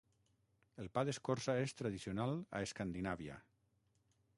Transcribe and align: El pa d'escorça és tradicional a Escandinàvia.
El 0.83 0.89
pa 0.95 1.03
d'escorça 1.09 1.55
és 1.67 1.77
tradicional 1.83 2.35
a 2.59 2.63
Escandinàvia. 2.71 3.39